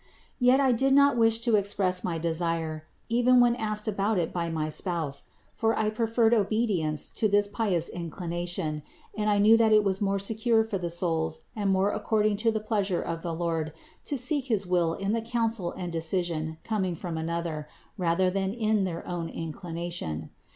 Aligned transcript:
Yet 0.39 0.59
I 0.59 0.71
did 0.71 0.93
not 0.95 1.15
wish 1.15 1.37
THE 1.41 1.51
INCARNATION 1.51 1.75
465 1.77 2.01
to 2.01 2.01
express 2.25 2.43
my 2.43 2.49
desire, 2.49 2.85
even 3.07 3.39
when 3.39 3.55
asked 3.55 3.87
about 3.87 4.17
it 4.17 4.33
by 4.33 4.49
my 4.49 4.67
spouse; 4.69 5.25
for 5.53 5.77
I 5.77 5.91
preferred 5.91 6.33
obedience 6.33 7.11
to 7.11 7.27
this 7.29 7.47
pious 7.47 7.87
inclina 7.87 8.47
tion, 8.47 8.81
and 9.15 9.29
I 9.29 9.37
knew 9.37 9.55
that 9.57 9.71
it 9.71 9.85
is 9.85 10.01
more 10.01 10.17
secure 10.17 10.63
for 10.63 10.79
the 10.79 10.89
souls 10.89 11.41
and 11.55 11.69
more 11.69 11.91
according 11.91 12.37
to 12.37 12.49
the 12.51 12.59
pleasure 12.59 13.03
of 13.03 13.21
the 13.21 13.35
Lord 13.35 13.73
to 14.05 14.17
seek 14.17 14.45
his 14.47 14.65
will 14.65 14.93
in 14.95 15.13
the 15.13 15.21
counsel 15.21 15.69
and 15.73 15.93
decision 15.93 16.57
coming 16.63 16.95
from 16.95 17.19
other, 17.29 17.67
rather 17.95 18.31
than 18.31 18.53
in 18.55 18.85
their 18.85 19.07
own 19.07 19.29
inclination. 19.29 20.31